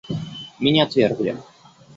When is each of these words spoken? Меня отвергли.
Меня 0.59 0.85
отвергли. 0.85 1.37